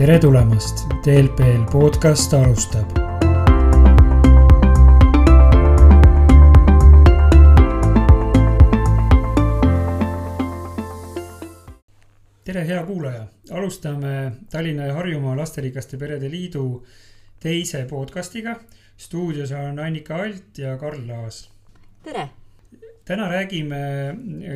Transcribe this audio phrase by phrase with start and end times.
[0.00, 2.94] tere tulemast, TLPL podcast alustab.
[12.44, 16.86] tere, hea kuulaja, alustame Tallinna ja Harjumaa Lasterikaste Perede Liidu
[17.40, 18.56] teise podcastiga.
[18.96, 21.50] stuudios on Annika Alt ja Karl Laas.
[22.02, 22.28] tere
[23.04, 23.78] täna räägime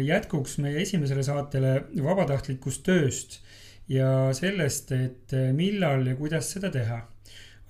[0.05, 3.44] jätkuks meie esimesele saatele vabatahtlikust tööst
[3.89, 7.03] ja sellest, et millal ja kuidas seda teha.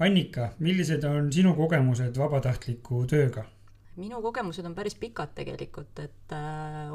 [0.05, 3.49] Annika, millised on sinu kogemused vabatahtliku tööga?
[3.95, 6.91] minu kogemused on päris pikad tegelikult, et äh,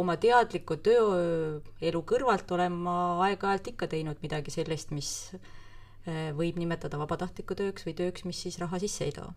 [0.00, 2.94] oma teadliku tööelu kõrvalt olen ma
[3.26, 8.56] aeg-ajalt ikka teinud midagi sellist, mis äh, võib nimetada vabatahtliku tööks või tööks, mis siis
[8.64, 9.28] raha sisse ei too.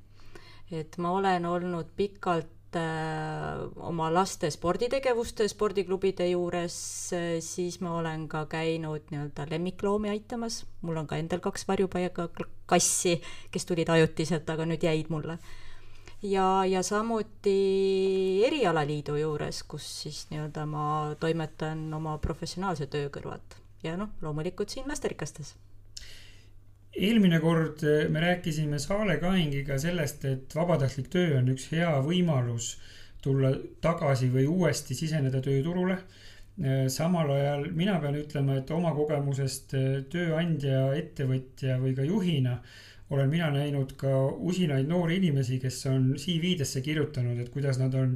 [0.71, 6.75] et ma olen olnud pikalt Äh, oma laste sporditegevuste spordiklubide juures,
[7.13, 12.29] äh, siis ma olen ka käinud nii-öelda lemmikloomi aitamas, mul on ka endal kaks varjupaiga
[12.65, 13.17] kassi,
[13.51, 15.39] kes tulid ajutiselt, aga nüüd jäid mulle.
[16.23, 20.85] ja, ja samuti erialaliidu juures, kus siis nii-öelda ma
[21.19, 23.57] toimetan oma professionaalse töö kõrvalt.
[23.83, 25.55] Ja noh, loomulikult siin lasterikastes
[26.95, 32.75] eelmine kord eh, me rääkisime Saale Kaingiga sellest, et vabatahtlik töö on üks hea võimalus
[33.23, 35.97] tulla tagasi või uuesti siseneda tööturule.
[36.61, 42.59] Eh, samal ajal mina pean ütlema, et oma kogemusest eh, tööandja, ettevõtja või ka juhina
[43.11, 48.13] olen mina näinud ka usinaid noori inimesi, kes on CV-desse kirjutanud, et kuidas nad on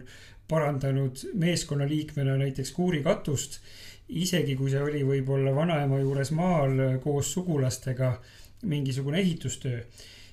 [0.47, 3.59] parandanud meeskonnaliikmena näiteks kuurikatust.
[4.07, 8.11] isegi kui see oli võib-olla vanaema juures maal koos sugulastega
[8.65, 9.81] mingisugune ehitustöö,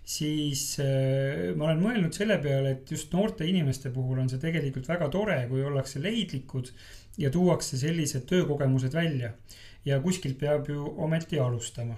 [0.04, 4.88] siis äh, ma olen mõelnud selle peale, et just noorte inimeste puhul on see tegelikult
[4.90, 6.72] väga tore, kui ollakse leidlikud
[7.22, 9.34] ja tuuakse sellised töökogemused välja.
[9.84, 11.96] ja kuskilt peab ju ometi alustama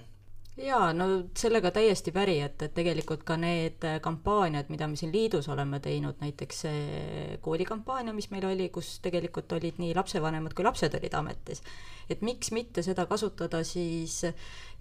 [0.55, 1.05] jaa, no
[1.35, 6.15] sellega täiesti päri, et, et tegelikult ka need kampaaniad, mida me siin liidus oleme teinud,
[6.21, 11.61] näiteks see koolikampaania, mis meil oli, kus tegelikult olid nii lapsevanemad kui lapsed olid ametis.
[12.09, 14.21] et miks mitte seda kasutada siis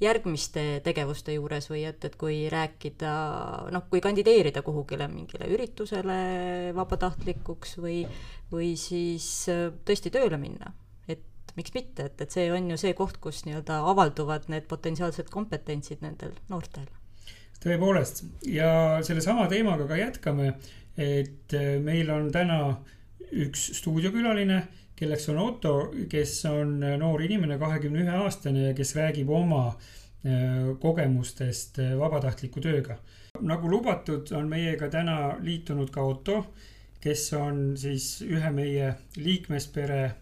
[0.00, 3.14] järgmiste tegevuste juures või et, et kui rääkida,
[3.74, 8.02] noh, kui kandideerida kuhugile mingile üritusele vabatahtlikuks või,
[8.52, 9.48] või siis
[9.84, 10.74] tõesti tööle minna
[11.58, 16.02] miks mitte, et, et see on ju see koht, kus nii-öelda avalduvad need potentsiaalsed kompetentsid
[16.04, 16.88] nendel noortel.
[17.64, 18.70] tõepoolest ja
[19.06, 20.54] sellesama teemaga ka jätkame,
[21.00, 22.58] et äh, meil on täna
[23.44, 24.60] üks stuudiokülaline,
[24.94, 25.74] kelleks on Otto,
[26.10, 32.62] kes on äh, noor inimene, kahekümne ühe aastane ja kes räägib oma äh, kogemustest vabatahtliku
[32.62, 32.98] tööga.
[33.42, 36.44] nagu lubatud, on meiega täna liitunud ka Otto,
[37.02, 40.14] kes on siis ühe meie liikmespere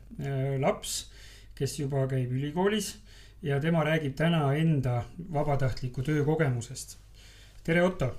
[0.59, 1.12] laps
[1.59, 2.95] kes juba käib ülikoolis
[3.43, 5.03] ja tema räägib täna enda
[5.33, 6.99] vabatahtliku töökogemusest.
[7.65, 8.15] tere, Otto.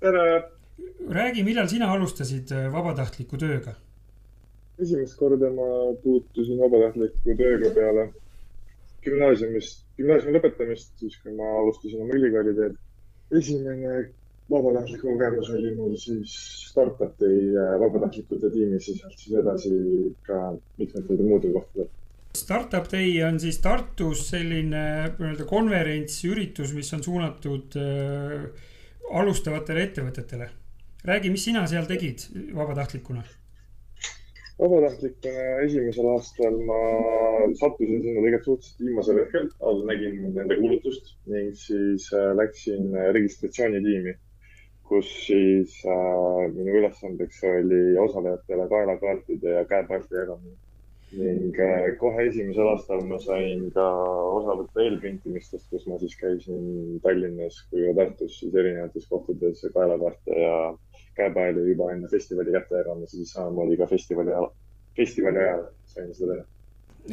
[0.00, 0.44] tere.
[1.08, 3.74] räägi, millal sina alustasid äh, vabatahtliku tööga?
[4.78, 5.68] esimest korda ma
[6.02, 8.08] puutusin vabatahtliku tööga peale
[9.02, 12.78] gümnaasiumist, gümnaasiumi lõpetamist, siis kui ma alustasin oma ülikooli teed.
[13.40, 14.08] esimene
[14.50, 16.34] vabatahtlik kogemus oli mul siis
[16.70, 19.72] startupi äh, vabatahtlikute tiimis ja sealt siis edasi
[20.26, 20.42] ka
[20.78, 21.90] mitmetel muudel kohtadel
[22.36, 24.82] Startup Day on siis Tartus selline
[25.16, 28.44] nii-öelda konverents, üritus, mis on suunatud äh,
[29.20, 30.48] alustavatele ettevõtetele.
[31.08, 33.24] räägi, mis sina seal tegid vabatahtlikuna?
[34.58, 36.78] vabatahtlikuna esimesel aastal ma
[37.60, 44.16] sattusin sinna tegelikult suhteliselt viimasel hetkel, all nägin nende kuulutust ning siis äh, läksin registratsioonitiimi,
[44.90, 50.58] kus siis äh, minu ülesandeks oli osalejatele kaelakaartide ja käepaelti jagamine
[51.12, 53.84] ning äh, kohe esimesel aastal ma sain ka
[54.34, 60.36] osa võtta eelprintimistest, kus ma siis käisin Tallinnas kui ka Tartus siis erinevates kohtades kaelakaarte
[60.42, 60.58] ja
[61.16, 64.52] käepaelu juba enne festivali kätte ja siis samamoodi ka festivali ajal,
[64.96, 66.48] festivali ajal sain seda teha.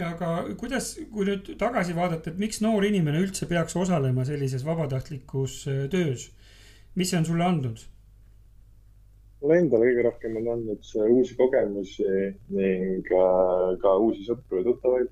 [0.10, 0.30] Aga
[0.60, 5.86] kuidas, kui nüüd tagasi vaadata, et miks noor inimene üldse peaks osalema sellises vabatahtlikus äh,
[5.92, 6.30] töös,
[7.00, 7.86] mis see on sulle andnud?
[9.46, 12.06] Mulle endale kõige rohkem on andnud uusi kogemusi
[12.58, 15.12] ning äh, ka uusi sõpru ja tuttavaid.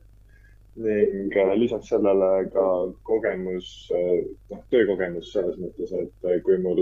[0.84, 2.64] ning äh, lisaks sellele ka
[3.06, 6.82] kogemus, äh, noh, töökogemus selles mõttes, et kui mul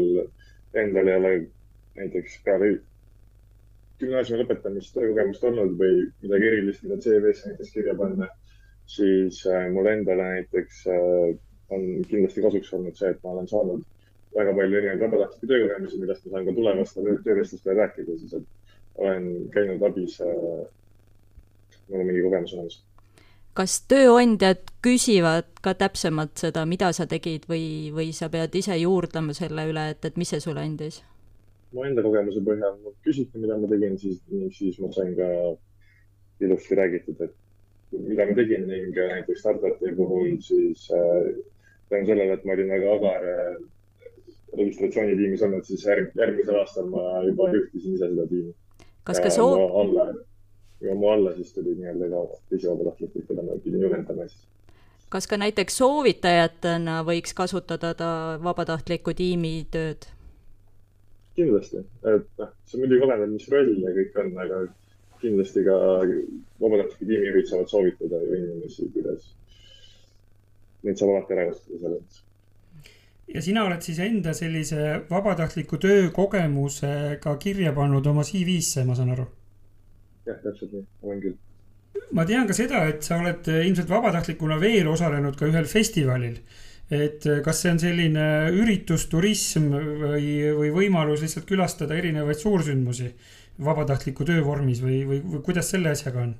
[0.79, 1.33] endal ei ole
[1.99, 2.71] näiteks peale
[3.99, 8.29] gümnaasiumi lõpetamist töökogemust olnud või midagi erilist, mida CV-sse näiteks kirja panna,
[8.95, 9.43] siis
[9.75, 10.85] mul endale näiteks
[11.75, 13.83] on kindlasti kasuks olnud see, et ma olen saanud
[14.35, 19.27] väga palju erinevaid vabatahtlikke töökogemusi, millest ma saan ka tulevastel töövestlustel rääkida, siis et olen
[19.55, 20.63] käinud abis äh,.
[21.89, 22.81] mul on mingi kogemus olemas
[23.57, 29.35] kas tööandjad küsivad ka täpsemalt seda, mida sa tegid või, või sa pead ise juurdlema
[29.35, 31.01] selle üle, et, et mis see sulle andis?
[31.71, 32.73] mu enda kogemuse põhjal
[33.05, 34.17] küsiti, mida ma tegin, siis,
[34.57, 35.27] siis ma sain ka
[36.43, 41.29] ilusti räägitud, et mida ma tegin ning näiteks startup'i puhul siis äh,
[41.91, 43.55] tänu sellele, et ma olin väga agar äh,
[44.57, 48.53] registratsioonitiimis olnud, siis järg, järgmisel aastal ma juba juhtisin ise seda tiimi.
[49.07, 49.67] kas ka soo-?
[49.81, 50.07] alla,
[50.81, 54.47] ja mu alla siis tuli nii-öelda ka teisi vabatahtlikke, keda ma pidin juhendama siis.
[55.09, 58.11] kas ka näiteks soovitajatena võiks kasutada ta
[58.43, 60.09] vabatahtliku tiimi tööd?
[61.35, 64.63] kindlasti, et noh, see muidugi oleneb, mis roll ja kõik on, aga
[65.21, 65.77] kindlasti ka
[66.59, 69.31] vabatahtliku tiimijuhid saavad soovitada ju inimesi, kuidas
[70.83, 72.27] neid saab alati ära kasutada selles mõttes
[73.35, 79.27] ja sina oled siis enda sellise vabatahtliku töökogemusega kirja pannud oma CV-sse, ma saan aru?
[80.27, 81.37] jah, täpselt nii, olen küll.
[82.17, 86.37] ma tean ka seda, et sa oled ilmselt vabatahtlikuna veel osalenud ka ühel festivalil.
[86.91, 90.25] et kas see on selline üritus, või,
[90.57, 93.13] või võimalus lihtsalt külastada erinevaid suursündmusi
[93.63, 96.35] vabatahtliku töö vormis või, või, või kuidas selle asjaga on?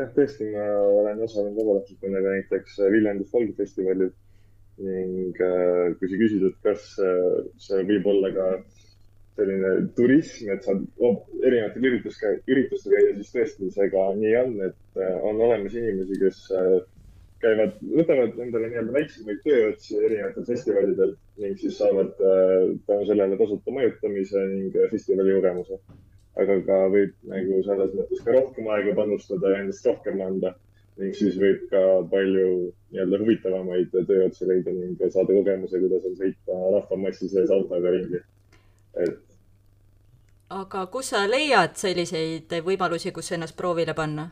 [0.00, 0.64] jah, tõesti, ma
[1.02, 4.12] olen osalenud vabatahtlikuna ka näiteks Viljandi folkfestivalil
[4.80, 8.46] ning äh, kui sa küsid, et kas äh, see võib olla ka
[9.38, 15.00] selline turism, et saad erinevatel üritustel, üritustel käia, siis tõesti see ka nii on, et
[15.00, 16.40] äh, on olemas inimesi, kes
[17.40, 24.42] käivad, võtavad endale nii-öelda väiksemaid tööotsi erinevatel festivalidel ning siis saavad tänu sellele tasuta mõjutamise
[24.50, 25.80] ning festivali kogemuse.
[26.40, 30.52] aga ka võib nagu selles mõttes ka rohkem aega panustada ja endast rohkem anda
[30.98, 32.48] ning siis võib ka palju
[32.90, 38.20] nii-öelda huvitavamaid tööotsi leida ning saada kogemuse, kuidas on sõita rahvamassi sees autoga ringi.
[39.04, 39.18] et.
[40.50, 44.30] aga kus sa leiad selliseid võimalusi, kus ennast proovile panna?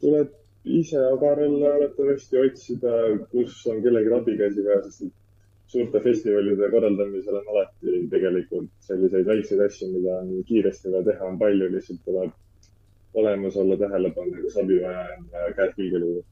[0.00, 0.32] tuleb
[0.64, 2.96] ise agarel arvatavasti otsida,
[3.30, 5.12] kus on kellelgi abikäsi vaja, sest et
[5.70, 11.38] suurte festivalide korraldamisel on alati tegelikult selliseid väikseid asju, mida on kiiresti vaja teha, on
[11.38, 12.34] palju, lihtsalt tuleb
[13.16, 16.24] olemas olla, tähelepanelik, vaja on, käed külge lüüa.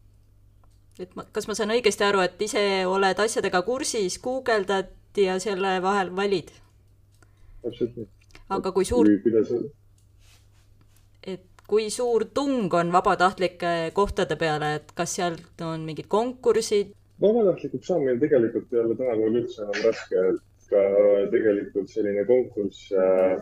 [1.00, 5.78] et ma, kas ma saan õigesti aru, et ise oled asjadega kursis, guugeldad ja selle
[5.82, 6.52] vahel valid?
[7.64, 8.08] täpselt nii.
[8.58, 9.08] aga kui suur,
[11.34, 16.92] et kui suur tung on vabatahtlike kohtade peale, et kas sealt on mingid konkursid?
[17.22, 20.84] vabatahtlikuks saamine tegelikult ei ole tänapäeval üldse enam raske, et ka
[21.32, 23.40] tegelikult selline konkurss äh,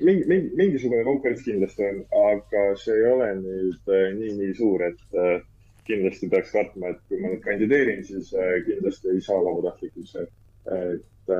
[0.00, 2.00] mingi, mingi, mingisugune konkurents kindlasti on,
[2.30, 5.36] aga see ei ole nüüd äh, nii, nii suur, et äh,
[5.86, 10.16] kindlasti peaks kartma, et kui ma nüüd kandideerin, siis äh, kindlasti ei saa vabatahtlikuks.
[10.66, 11.30] et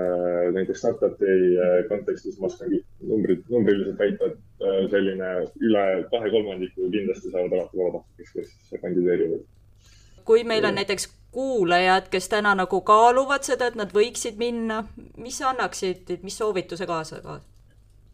[0.55, 1.32] näiteks startup'i
[1.88, 2.70] kontekstis ma oskan
[3.06, 5.31] numbrid, numbriliselt väita, et selline
[5.62, 8.32] üle kahe kolmandiku kindlasti saavad alati vabatahtlikuks,
[8.70, 9.43] kes kandideerivad.
[10.25, 14.85] kui meil on näiteks kuulajad, kes täna nagu kaaluvad seda, et nad võiksid minna,
[15.19, 17.41] mis annaksid, mis soovituse kaasa ka?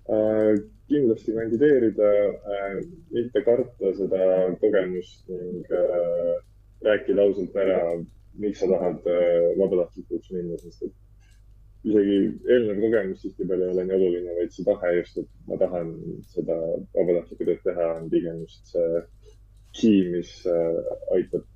[0.08, 0.58] Äh,
[0.88, 2.08] kindlasti kandideerida,
[2.54, 2.80] äh,
[3.14, 4.24] mitte karta seda
[4.60, 6.32] kogemust ning äh,
[6.82, 7.78] rääkida ausalt ära,
[8.42, 9.06] miks sa tahad
[9.60, 12.18] vabatahtlikuks minna, sest et isegi
[12.50, 15.94] eelnev kogemus tihtipeale ei ole nii oluline, vaid see tahe just, et ma tahan
[16.34, 16.58] seda
[16.98, 19.04] vabatahtlikku tööd teha, on pigem just see
[19.78, 20.32] key, mis
[21.14, 21.46] aitab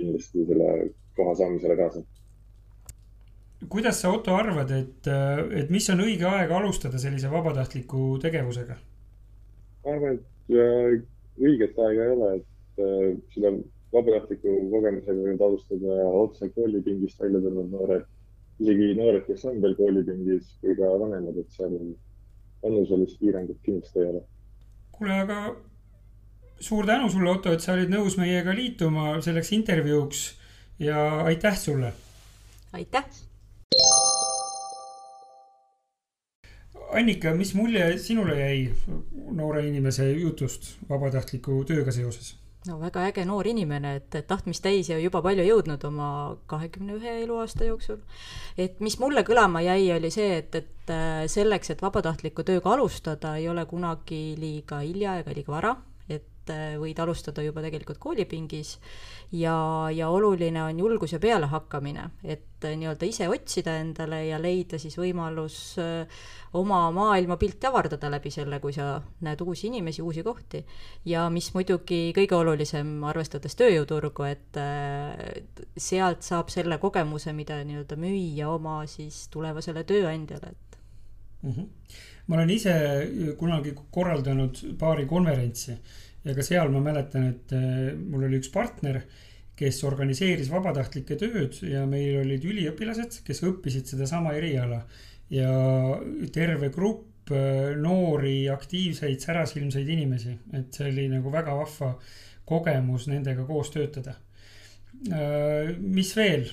[0.00, 0.72] kindlasti selle
[1.20, 2.00] koha saamisele kaasa
[3.66, 5.08] kuidas sa, Otto, arvad, et,
[5.58, 8.78] et mis on õige aeg alustada sellise vabatahtliku tegevusega?
[9.84, 11.00] ma arvan, et äh,
[11.42, 13.52] õiget aega ei ole, et äh, seda
[13.94, 18.04] vabatahtliku kogemusega võivad alustada otse koolipingist välja tulnud noored,
[18.62, 21.78] isegi noored, kes on veel koolipingis või ka vanemad, et seal
[22.62, 24.26] vanuselist piirangut kindlasti ei ole.
[24.92, 25.38] kuule, aga
[26.60, 30.26] suur tänu sulle, Otto, et sa olid nõus meiega liituma selleks intervjuuks
[30.84, 31.94] ja aitäh sulle!
[32.76, 33.27] aitäh!
[36.92, 38.74] Annika, mis mulje sinule jäi
[39.36, 42.36] noore inimese jutust vabatahtliku tööga seoses?
[42.66, 46.08] no väga äge noor inimene, et tahtmist täis ja juba palju jõudnud oma
[46.50, 48.00] kahekümne ühe eluaasta jooksul.
[48.58, 53.36] et mis mulle kõlama jäi, oli see, et, et äh, selleks, et vabatahtliku tööga alustada,
[53.36, 55.76] ei ole kunagi liiga hilja ega liiga vara
[56.48, 58.76] et äh, võid alustada juba tegelikult koolipingis
[59.36, 64.80] ja, ja oluline on julgus ja pealehakkamine, et äh, nii-öelda ise otsida endale ja leida
[64.80, 66.20] siis võimalus äh,
[66.58, 70.64] oma maailmapilti avardada läbi selle, kui sa näed uusi inimesi, uusi kohti.
[71.04, 74.60] ja mis muidugi kõige olulisem, arvestades tööjõuturgu, et
[75.76, 80.78] sealt saab selle kogemuse, mida nii-öelda müüa oma siis tulevasele tööandjale, et
[81.42, 81.50] mm.
[81.52, 81.74] -hmm
[82.28, 82.72] ma olen ise
[83.40, 85.78] kunagi korraldanud paari konverentsi
[86.24, 87.54] ja ka seal ma mäletan, et
[87.98, 89.00] mul oli üks partner,
[89.58, 94.84] kes organiseeris vabatahtlike tööd ja meil olid üliõpilased, kes õppisid sedasama eriala.
[95.30, 95.50] ja
[96.32, 97.32] terve grupp
[97.76, 101.90] noori, aktiivseid, särasilmseid inimesi, et see oli nagu väga vahva
[102.48, 104.14] kogemus nendega koos töötada
[105.06, 106.48] Äh, mis veel,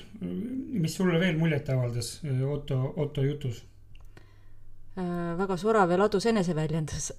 [0.78, 3.64] mis sulle veel muljet avaldas äh, Otto, Otto jutus?
[4.96, 7.10] Äh, väga sorav ja ladus eneseväljendus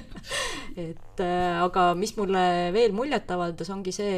[0.86, 4.16] et aga mis mulle veel muljet avaldas, ongi see,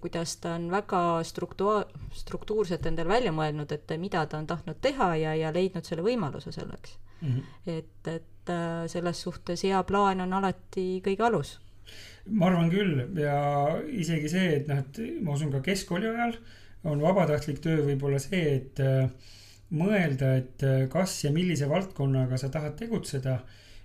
[0.00, 1.84] kuidas ta on väga struktua-,
[2.16, 6.54] struktuurselt endale välja mõelnud, et mida ta on tahtnud teha ja, ja leidnud selle võimaluse
[6.56, 7.28] selleks mm.
[7.28, 7.76] -hmm.
[7.76, 8.54] et, et
[8.94, 11.58] selles suhtes hea plaan on alati kõige alus
[12.30, 13.36] ma arvan küll ja
[13.90, 16.36] isegi see, et noh, et ma usun ka keskkooli ajal
[16.88, 19.08] on vabatahtlik töö võib-olla see, et äh,
[19.76, 23.38] mõelda, et äh, kas ja millise valdkonnaga sa tahad tegutseda.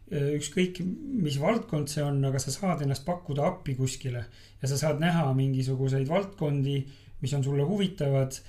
[0.07, 0.81] Äh, ükskõik,
[1.23, 4.23] mis valdkond see on, aga sa saad ennast pakkuda appi kuskile
[4.61, 6.79] ja sa saad näha mingisuguseid valdkondi,
[7.21, 8.41] mis on sulle huvitavad.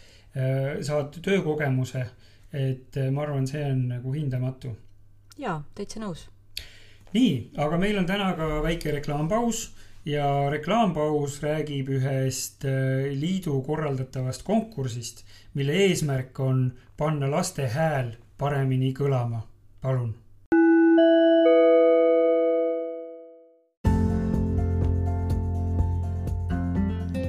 [0.84, 2.02] saad töökogemuse,
[2.52, 4.74] et ma arvan, see on nagu hindamatu.
[5.40, 6.28] jaa, täitsa nõus
[7.14, 9.68] nii, aga meil on täna ka väike reklaampaus
[10.08, 15.24] ja reklaampaus räägib ühest äh, liidu korraldatavast konkursist,
[15.54, 19.44] mille eesmärk on panna laste hääl paremini kõlama.
[19.82, 20.14] palun.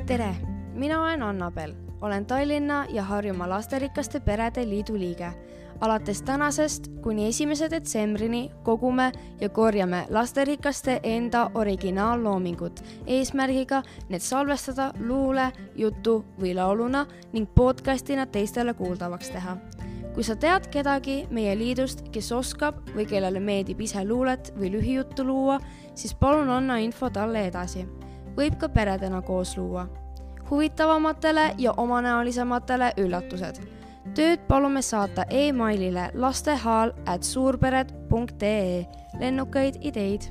[0.08, 0.36] tere,
[0.74, 5.34] mina olen Annabel, olen Tallinna ja Harjumaa Lasterikaste Perede Liidu liige
[5.82, 15.52] alates tänasest kuni esimese detsembrini kogume ja korjame lasterikaste enda originaalloomingut eesmärgiga need salvestada luule,
[15.76, 19.58] jutu või lauluna ning podcastina teistele kuuldavaks teha.
[20.14, 25.24] kui sa tead kedagi meie liidust, kes oskab või kellele meeldib ise luulet või lühijuttu
[25.24, 25.60] luua,
[25.96, 27.88] siis palun anna info talle edasi.
[28.36, 29.88] võib ka peredena koos luua.
[30.50, 33.79] huvitavamatele ja omanäolisematele üllatused
[34.16, 38.86] tööd palume saata emailile lastehaal at suurpered.ee.
[39.20, 40.30] lennukaid ideid.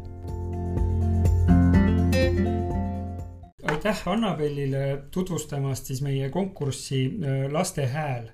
[3.69, 8.31] aitäh Annabelile tutvustamast siis meie konkurssi äh, Laste Hääl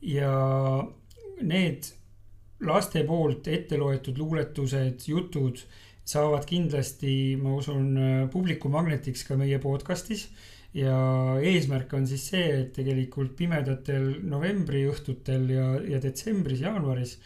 [0.00, 0.32] ja
[1.42, 1.90] need
[2.60, 5.58] laste poolt ette loetud luuletused, jutud
[6.04, 10.28] saavad kindlasti, ma usun, äh, publiku magnetiks ka meie podcast'is
[10.74, 10.96] ja
[11.44, 17.18] eesmärk on siis see, et tegelikult pimedatel novembri õhtutel ja, ja detsembris, jaanuaris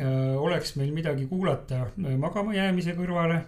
[0.00, 3.44] äh, oleks meil midagi kuulata äh, magama jäämise kõrvale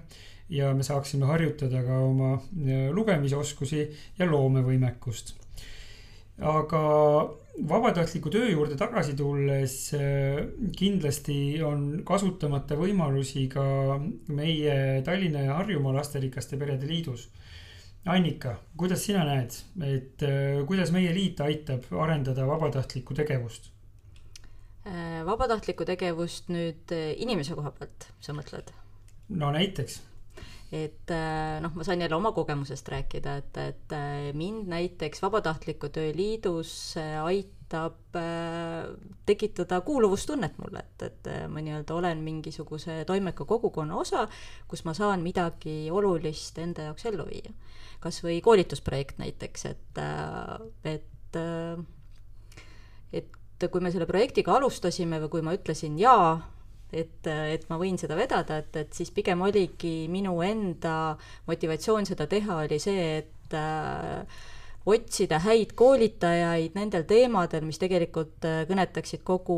[0.55, 3.89] ja me saaksime harjutada ka oma äh, lugemisoskusi
[4.19, 5.35] ja loomevõimekust.
[6.39, 6.81] aga
[7.69, 10.45] vabatahtliku töö juurde tagasi tulles äh,
[10.79, 13.99] kindlasti on kasutamata võimalusi ka
[14.29, 17.29] meie Tallinna ja Harjumaa Lasterikaste Perede Liidus
[18.05, 23.71] Annika, kuidas sina näed, et äh, kuidas meie liit aitab arendada vabatahtlikku tegevust?
[24.85, 28.75] Äh, vabatahtlikku tegevust nüüd äh, inimese koha pealt, sa mõtled?
[29.33, 30.03] no näiteks.
[30.75, 31.13] Et
[31.63, 33.95] noh, ma sain jälle oma kogemusest rääkida, et, et
[34.35, 38.19] mind näiteks Vabatahtliku Töö Liidus aitab
[39.27, 44.27] tekitada kuuluvustunnet mulle, et, et ma nii-öelda olen mingisuguse toimeka kogukonna osa,
[44.69, 47.55] kus ma saan midagi olulist enda jaoks ellu viia.
[48.03, 50.03] Kas või koolitusprojekt näiteks, et,
[50.85, 51.39] et,
[53.15, 56.35] et kui me selle projektiga alustasime või kui ma ütlesin jaa,
[56.95, 61.15] et, et ma võin seda vedada, et, et siis pigem oligi minu enda
[61.49, 64.43] motivatsioon seda teha, oli see, et äh,
[64.87, 69.57] otsida häid koolitajaid nendel teemadel, mis tegelikult kõnetaksid kogu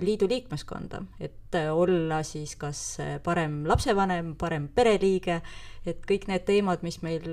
[0.00, 2.80] liidu liikmeskonda, et olla siis kas
[3.24, 5.42] parem lapsevanem, parem pereliige,
[5.84, 7.28] et kõik need teemad, mis meil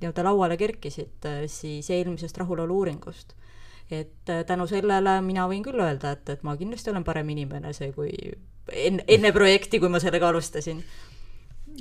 [0.00, 3.34] nii-öelda lauale kerkisid äh, siis eelmisest rahulolu-uuringust.
[3.90, 7.72] et äh, tänu sellele mina võin küll öelda, et, et ma kindlasti olen parem inimene
[7.72, 8.12] see, kui
[8.72, 10.82] enne, enne projekti, kui ma sellega alustasin.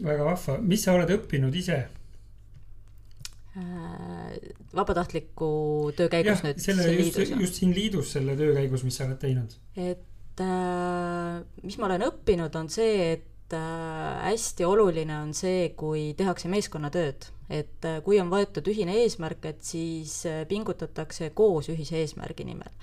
[0.03, 1.79] väga vahva, mis sa oled õppinud ise?
[3.58, 4.36] Äh,
[4.77, 5.50] vabatahtliku
[5.98, 6.60] töö käigus jah, nüüd.
[6.62, 9.56] selle just, just siin liidus selle töö käigus, mis sa oled teinud.
[9.74, 16.13] et äh, mis ma olen õppinud, on see, et äh, hästi oluline on see, kui
[16.18, 22.01] tehakse meeskonnatööd et äh, kui on võetud ühine eesmärk, et siis äh, pingutatakse koos ühise
[22.01, 22.74] eesmärgi nimel.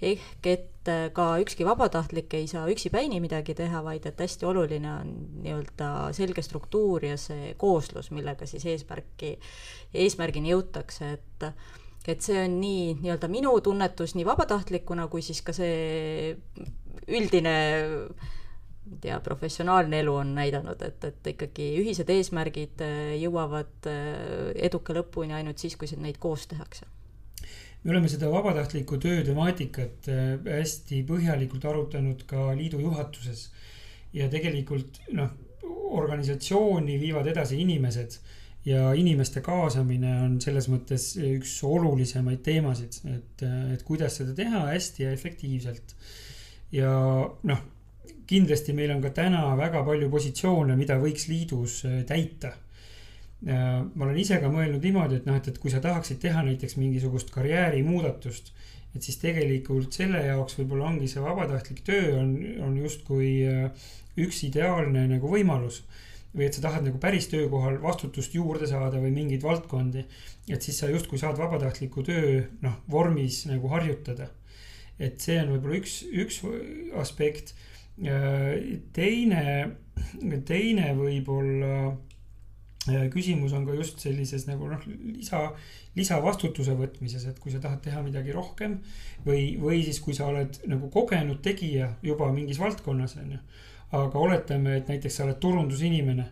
[0.00, 5.10] ehk et ka ükski vabatahtlik ei saa üksipäini midagi teha, vaid et hästi oluline on
[5.44, 9.34] nii-öelda selge struktuur ja see kooslus, millega siis eesmärki,
[9.92, 11.46] eesmärgini jõutakse, et
[12.08, 16.32] et see on nii nii-öelda minu tunnetus nii vabatahtlikuna kui siis ka see
[17.12, 17.56] üldine
[19.04, 22.82] ja professionaalne elu on näidanud, et, et ikkagi ühised eesmärgid
[23.20, 23.90] jõuavad
[24.54, 26.88] eduka lõpuni ainult siis, kui neid koos tehakse
[27.82, 30.08] me oleme seda vabatahtliku töö temaatikat
[30.44, 33.50] hästi põhjalikult arutanud ka liidu juhatuses.
[34.12, 35.30] ja tegelikult noh,
[35.94, 38.16] organisatsiooni viivad edasi inimesed
[38.66, 43.44] ja inimeste kaasamine on selles mõttes üks olulisemaid teemasid, et,
[43.74, 45.94] et kuidas seda teha hästi ja efektiivselt.
[46.72, 46.90] ja
[47.42, 47.62] noh,
[48.30, 52.56] kindlasti meil on ka täna väga palju positsioone, mida võiks liidus äh, täita.
[53.40, 56.74] ma olen ise ka mõelnud niimoodi, et noh, et, et kui sa tahaksid teha näiteks
[56.76, 58.50] mingisugust karjäärimuudatust,
[58.92, 62.34] et siis tegelikult selle jaoks võib-olla ongi see vabatahtlik töö on,
[62.66, 63.88] on justkui äh,
[64.20, 65.80] üks ideaalne nagu võimalus
[66.34, 70.04] või et sa tahad nagu päris töökohal vastutust juurde saada või mingeid valdkondi.
[70.48, 74.30] et siis sa justkui saad vabatahtliku töö noh, vormis nagu harjutada.
[74.98, 76.42] et see on võib-olla üks, üks
[76.94, 77.54] aspekt.
[78.00, 79.42] Teine,
[80.48, 85.42] teine võib-olla äh, küsimus on ka just sellises nagu noh, lisa,
[85.98, 88.78] lisavastutuse võtmises, et kui sa tahad teha midagi rohkem
[89.26, 93.42] või, või siis, kui sa oled nagu kogenud tegija juba mingis valdkonnas, on ju
[93.90, 96.28] aga oletame, et näiteks sa oled turundusinimene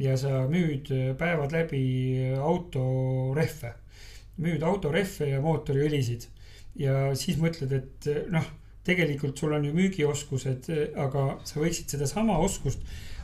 [0.00, 0.88] ja sa müüd
[1.20, 1.84] päevad läbi
[2.40, 3.74] autorehve.
[4.42, 6.24] müüd autorehve ja mootoriõlisid
[6.80, 8.46] ja siis mõtled, et noh,
[8.86, 12.82] tegelikult sul on ju müügioskused, aga sa võiksid sedasama oskust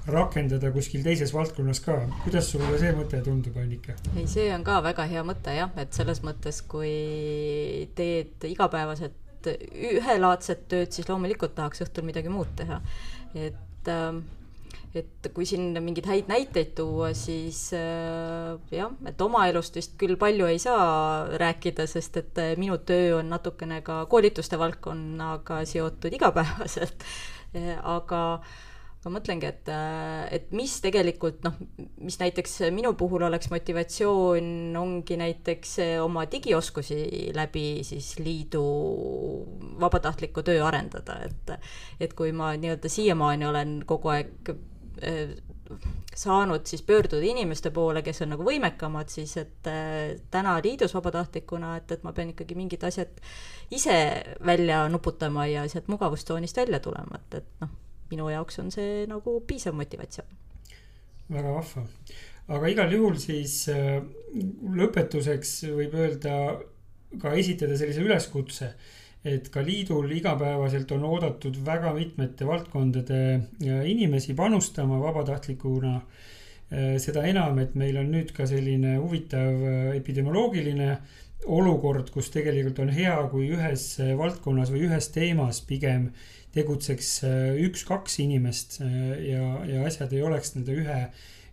[0.08, 1.98] rakendada kuskil teises valdkonnas ka.
[2.22, 3.96] kuidas sulle see mõte tundub, Annika?
[4.16, 10.66] ei, see on ka väga hea mõte jah, et selles mõttes, kui teed igapäevaselt ühelaadset
[10.68, 12.80] tööd, siis loomulikult tahaks õhtul midagi muud teha.
[13.34, 14.22] et et äh,
[14.96, 20.16] et kui siin mingeid häid näiteid tuua, siis äh, jah, et oma elust vist küll
[20.20, 26.16] palju ei saa rääkida, sest et äh, minu töö on natukene ka koolituste valdkonnaga seotud
[26.18, 27.04] igapäevaselt.
[27.88, 28.22] aga
[28.98, 29.68] aga mõtlengi, et,
[30.34, 31.54] et mis tegelikult noh,
[32.02, 38.64] mis näiteks minu puhul oleks motivatsioon, ongi näiteks oma digioskusi läbi siis liidu
[39.80, 41.54] vabatahtliku töö arendada, et
[42.02, 44.58] et kui ma nii-öelda siiamaani olen kogu aeg äh,
[46.18, 51.76] saanud siis pöörduda inimeste poole, kes on nagu võimekamad, siis et äh, täna liidus vabatahtlikuna,
[51.80, 53.20] et, et ma pean ikkagi mingid asjad
[53.74, 53.98] ise
[54.44, 57.76] välja nuputama ja sealt mugavustsoonist välja tulema, et, et noh
[58.12, 60.36] minu jaoks on see nagu piisav motivatsioon.
[61.28, 61.84] väga vahva,
[62.56, 63.98] aga igal juhul siis äh,
[64.80, 66.38] lõpetuseks võib öelda
[67.20, 68.72] ka esitada sellise üleskutse,
[69.28, 77.26] et ka liidul igapäevaselt on oodatud väga mitmete valdkondade äh, inimesi panustama vabatahtlikuna äh, seda
[77.28, 80.96] enam, et meil on nüüd ka selline huvitav epidemioloogiline
[81.48, 86.10] olukord, kus tegelikult on hea, kui ühes valdkonnas või ühes teemas pigem
[86.54, 91.00] tegutseks äh, üks-kaks inimest äh, ja, ja asjad ei oleks nende ühe,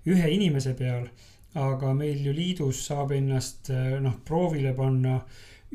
[0.07, 1.09] ühe inimese peal.
[1.55, 5.21] aga meil ju liidus saab ennast äh, noh, proovile panna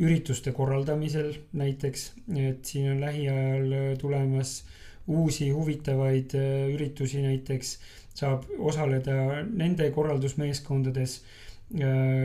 [0.00, 2.06] ürituste korraldamisel näiteks,
[2.40, 4.62] et siin on lähiajal tulemas
[5.10, 6.34] uusi huvitavaid
[6.72, 7.74] üritusi näiteks,
[8.14, 11.20] saab osaleda nende korraldusmeeskondades.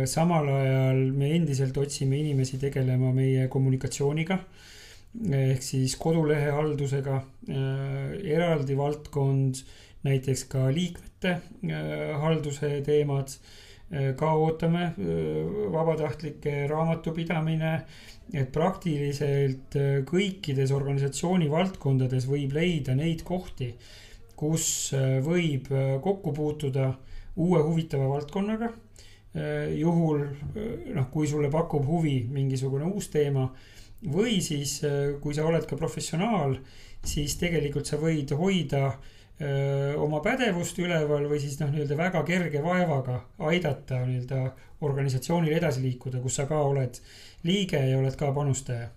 [0.10, 4.40] Samal ajal me endiselt otsime inimesi tegelema meie kommunikatsiooniga
[5.24, 9.62] ehk siis kodulehe haldusega, äh, eraldi valdkond,
[10.06, 13.54] näiteks ka liikmete äh, halduse teemad, äh,
[13.90, 14.88] ka ootame,
[15.72, 17.74] vabatahtlike raamatupidamine,
[18.34, 19.78] et praktiliselt
[20.10, 23.70] kõikides organisatsiooni valdkondades võib leida neid kohti,
[24.36, 24.90] kus
[25.24, 25.70] võib
[26.02, 26.90] kokku puutuda
[27.38, 28.72] uue huvitava valdkonnaga.
[29.76, 30.26] juhul
[30.96, 33.50] noh, kui sulle pakub huvi mingisugune uus teema
[34.04, 36.58] või siis, äh, kui sa oled ka professionaal,
[37.06, 39.14] siis tegelikult sa võid hoida äh,
[40.00, 43.18] oma pädevust üleval või siis noh, nii-öelda väga kerge vaevaga
[43.50, 44.46] aidata nii-öelda
[44.88, 47.02] organisatsioonil edasi liikuda, kus sa ka oled
[47.44, 48.88] liige ja oled ka panustaja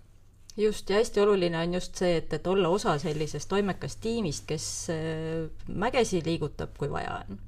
[0.59, 4.65] just, ja hästi oluline on just see, et, et olla osa sellisest toimekast tiimist, kes
[4.93, 7.39] äh, mägesi liigutab, kui vaja on.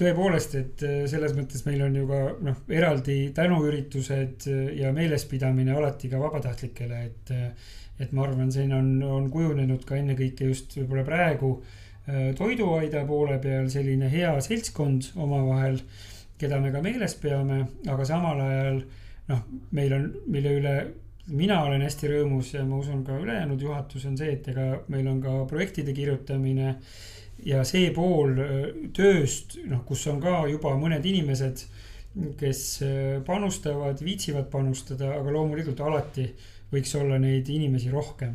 [0.00, 5.76] tõepoolest, et äh, selles mõttes meil on ju ka noh, eraldi tänuüritused äh, ja meelespidamine
[5.76, 7.34] alati ka vabatahtlikele, et
[8.02, 11.52] et ma arvan, siin on, on kujunenud ka ennekõike just võib-olla praegu
[12.36, 15.78] toiduaida poole peal selline hea seltskond omavahel,
[16.36, 18.82] keda me ka meeles peame, aga samal ajal
[19.30, 19.40] noh,
[19.72, 20.74] meil on, mille üle
[21.32, 25.08] mina olen hästi rõõmus ja ma usun ka ülejäänud juhatus on see, et ega meil
[25.08, 26.74] on ka projektide kirjutamine
[27.48, 31.64] ja see pool äh, tööst, noh, kus on ka juba mõned inimesed,
[32.40, 36.28] kes äh, panustavad, viitsivad panustada, aga loomulikult alati
[36.74, 38.34] võiks olla neid inimesi rohkem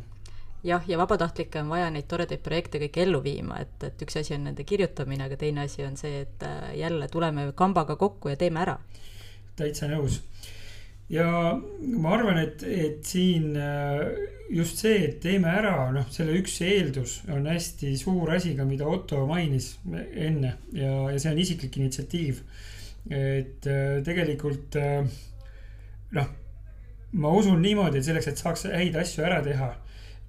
[0.63, 4.35] jah, ja vabatahtlikke on vaja neid toredaid projekte kõiki ellu viima, et, et üks asi
[4.35, 8.39] on nende kirjutamine, aga teine asi on see, et äh, jälle tuleme kambaga kokku ja
[8.39, 8.79] teeme ära.
[9.59, 10.21] täitsa nõus.
[11.09, 11.27] ja
[11.79, 14.03] ma arvan, et, et siin äh,
[14.49, 18.87] just see, et teeme ära, noh, selle üks eeldus on hästi suur asi ka, mida
[18.87, 22.43] Otto mainis enne ja, ja see on isiklik initsiatiiv.
[23.09, 24.75] et äh, tegelikult
[26.11, 26.31] noh,
[27.11, 29.69] ma usun niimoodi, et selleks, et saaks häid asju ära teha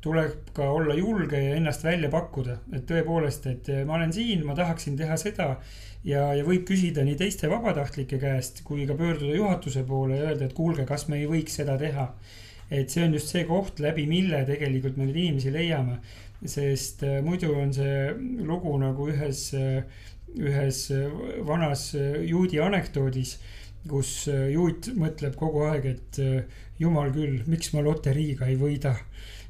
[0.00, 4.56] tuleb ka olla julge ja ennast välja pakkuda, et tõepoolest, et ma olen siin, ma
[4.56, 5.54] tahaksin teha seda.
[6.04, 10.46] ja, ja võib küsida nii teiste vabatahtlike käest kui ka pöörduda juhatuse poole ja öelda,
[10.46, 12.08] et kuulge, kas me ei võiks seda teha.
[12.70, 16.00] et see on just see koht, läbi mille tegelikult me neid inimesi leiame.
[16.46, 18.14] sest äh, muidu on see
[18.48, 19.84] lugu nagu ühes, äh,
[20.38, 21.10] ühes äh,
[21.44, 21.90] vanas
[22.24, 23.38] juudi anekdoodis
[23.88, 26.18] kus juut mõtleb kogu aeg, et
[26.78, 28.92] jumal küll, miks ma loteriiga ei võida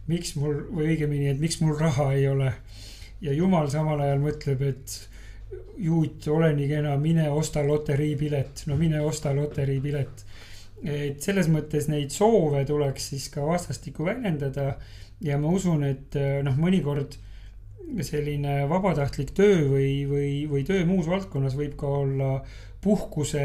[0.08, 2.52] miks mul või õigemini, et miks mul raha ei ole.
[3.20, 4.94] ja jumal samal ajal mõtleb, et
[5.80, 10.24] juut, ole nii kena, mine osta loteriipilet, no mine osta loteriipilet.
[10.80, 14.78] et selles mõttes neid soove tuleks siis ka vastastikku väljendada
[15.20, 17.18] ja ma usun, et noh, mõnikord
[18.06, 22.30] selline vabatahtlik töö või, või, või töö muus valdkonnas võib ka olla
[22.80, 23.44] puhkuse,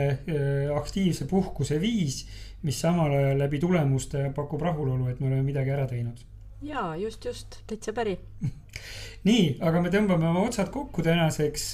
[0.77, 2.21] aktiivse puhkuse viis,
[2.63, 6.23] mis samal ajal läbi tulemuste pakub rahulolu, et me oleme midagi ära teinud
[6.65, 8.17] jaa, just, just, täitsa päri.
[9.27, 11.67] nii, aga me tõmbame oma otsad kokku tänaseks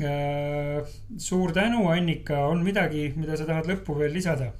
[0.00, 0.88] äh,.
[1.18, 4.52] suur tänu, Annika, on midagi, mida sa tahad lõppu veel lisada?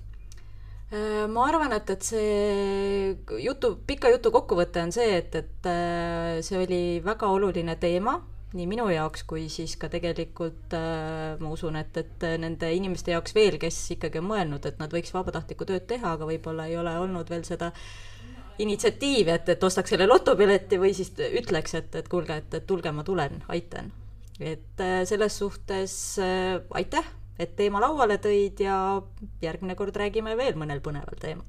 [0.91, 6.41] Äh, ma arvan, et, et see jutu, pika jutu kokkuvõte on see, et, et äh,
[6.47, 8.19] see oli väga oluline teema
[8.51, 13.37] nii minu jaoks kui siis ka tegelikult äh, ma usun, et, et nende inimeste jaoks
[13.37, 16.97] veel, kes ikkagi on mõelnud, et nad võiks vabatahtlikku tööd teha, aga võib-olla ei ole
[16.99, 18.10] olnud veel seda äh,
[18.65, 22.93] initsiatiivi, et, et ostaks selle lotopileti või siis ütleks, et, et kuulge, et, et tulge,
[22.95, 23.93] ma tulen, aitan.
[24.41, 27.07] et äh, selles suhtes äh, aitäh,
[27.41, 29.01] et teema lauale tõid ja
[29.43, 31.47] järgmine kord räägime veel mõnel põneval teemal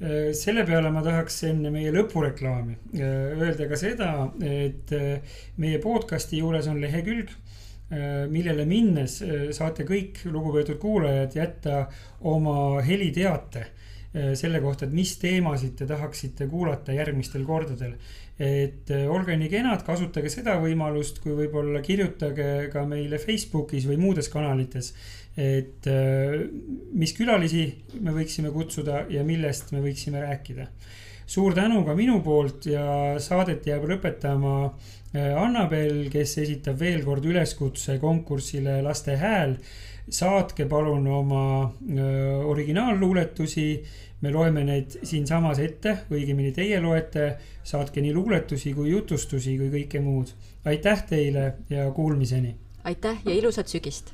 [0.00, 4.92] äh, selle peale ma tahaks enne meie lõpureklaami öelda ka seda, et
[5.56, 7.32] meie podcast'i juures on lehekülg,
[8.32, 9.18] millele minnes
[9.52, 11.82] saate kõik lugupeetud kuulajad jätta
[12.24, 13.81] oma heliteate Äh,
[14.12, 17.94] selle kohta, et mis teemasid te tahaksite kuulata järgmistel kordadel.
[18.42, 23.98] et äh, olge nii kenad, kasutage seda võimalust, kui võib-olla kirjutage ka meile Facebookis või
[24.00, 24.92] muudes kanalites.
[25.36, 26.42] et äh,
[26.92, 27.64] mis külalisi
[28.00, 30.66] me võiksime kutsuda ja millest me võiksime rääkida.
[31.26, 34.74] suur tänu ka minu poolt ja saadet jääb lõpetama
[35.12, 39.58] Annabel, kes esitab veel kord üleskutse konkursile Laste Hääl
[40.12, 41.72] saatke palun oma
[42.44, 43.84] originaalluuletusi.
[44.22, 47.24] me loeme neid siinsamas ette, õigemini teie loete,
[47.66, 50.30] saatke nii luuletusi kui jutustusi kui kõike muud.
[50.64, 52.54] aitäh teile ja kuulmiseni.
[52.84, 54.12] aitäh ja ilusat sügist.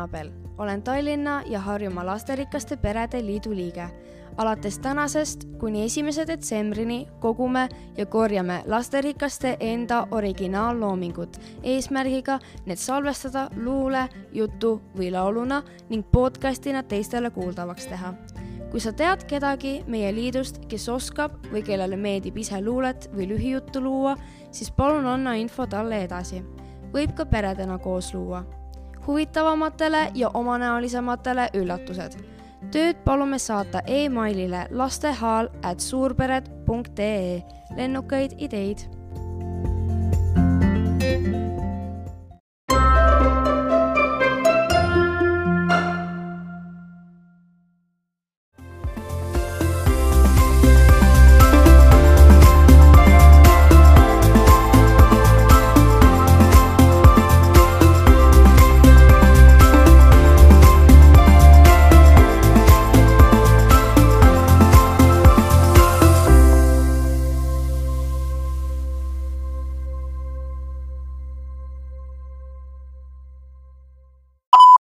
[0.00, 3.88] Annabel, olen Tallinna ja Harjumaa Lasterikaste Perede Liidu liige
[4.36, 14.08] alates tänasest kuni esimese detsembrini kogume ja korjame lasterikaste enda originaalloomingut eesmärgiga need salvestada luule,
[14.32, 18.14] jutu või lauluna ning podcastina teistele kuuldavaks teha.
[18.70, 23.82] kui sa tead kedagi meie liidust, kes oskab või kellele meeldib ise luulet või lühijuttu
[23.82, 24.16] luua,
[24.50, 26.42] siis palun anna info talle edasi.
[26.92, 28.59] võib ka peredena koos luua
[29.10, 32.12] huvitavamatele ja omanäolisematele üllatused.
[32.70, 37.42] tööd palume saata emailile lastehaal at suurpered.ee.
[37.76, 38.78] lennukaid ideid.
[41.00, 41.49] thank you